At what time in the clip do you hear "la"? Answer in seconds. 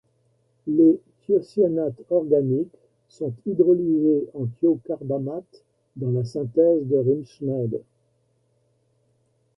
6.09-6.25